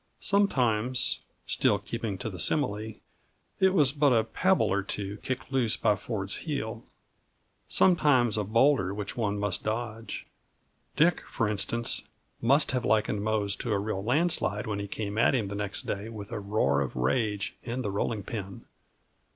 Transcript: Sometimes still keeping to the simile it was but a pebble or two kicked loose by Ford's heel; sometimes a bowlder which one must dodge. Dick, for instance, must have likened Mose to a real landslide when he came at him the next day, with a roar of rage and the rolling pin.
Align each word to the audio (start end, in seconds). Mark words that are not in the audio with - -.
Sometimes 0.19 1.19
still 1.45 1.77
keeping 1.77 2.17
to 2.17 2.27
the 2.31 2.39
simile 2.39 2.91
it 3.59 3.69
was 3.71 3.91
but 3.91 4.11
a 4.11 4.23
pebble 4.23 4.65
or 4.73 4.81
two 4.81 5.17
kicked 5.17 5.51
loose 5.51 5.77
by 5.77 5.95
Ford's 5.95 6.37
heel; 6.37 6.83
sometimes 7.67 8.35
a 8.35 8.43
bowlder 8.43 8.95
which 8.95 9.15
one 9.15 9.37
must 9.37 9.61
dodge. 9.63 10.25
Dick, 10.95 11.21
for 11.27 11.47
instance, 11.47 12.01
must 12.41 12.71
have 12.71 12.83
likened 12.83 13.21
Mose 13.23 13.55
to 13.57 13.71
a 13.71 13.77
real 13.77 14.03
landslide 14.03 14.65
when 14.65 14.79
he 14.79 14.87
came 14.87 15.19
at 15.19 15.35
him 15.35 15.49
the 15.49 15.55
next 15.55 15.83
day, 15.85 16.09
with 16.09 16.31
a 16.31 16.39
roar 16.39 16.81
of 16.81 16.95
rage 16.95 17.55
and 17.63 17.85
the 17.85 17.91
rolling 17.91 18.23
pin. 18.23 18.65